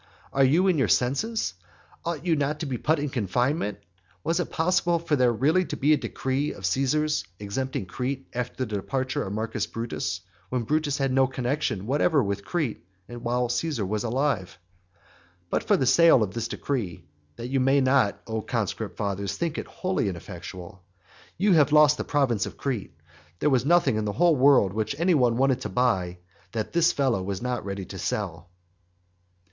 [0.33, 1.53] Are you in your senses?
[2.03, 3.77] Ought you not to be put in confinement?
[4.23, 8.65] Was it possible for there really to be a decree of Caesar's exempting Crete after
[8.65, 13.85] the departure of Marcus Brutus, when Brutus had no connexion whatever with Crete while Caesar
[13.85, 14.57] was alive?
[15.51, 17.03] But by the sale of this decree
[17.35, 20.81] (that you may not, O conscript fathers, think it wholly ineffectual)
[21.37, 22.95] you have lost the province of Crete.
[23.37, 26.17] There was nothing in the whole world which any one wanted to buy
[26.53, 28.49] that this fellow was not ready to sell.